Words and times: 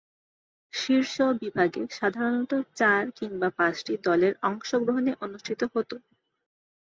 শীর্ষ 0.73 1.13
বিভাগে 1.41 1.81
সাধারণতঃ 1.91 2.59
চার 2.75 3.03
কিংবা 3.17 3.49
পাঁচটি 3.57 3.93
দলের 4.05 4.33
অংশগ্রহণে 4.43 5.11
অনুষ্ঠিত 5.25 5.61
হতো। 5.73 5.95